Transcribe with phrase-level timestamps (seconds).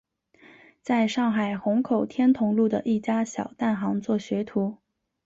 [0.81, 4.79] 在上海虹口天潼路的一家小蛋行做学徒。